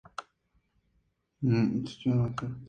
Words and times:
Logrando 1.43 1.77
un 1.77 1.83
título 1.83 2.13
en 2.13 2.21
su 2.23 2.29
historia. 2.45 2.55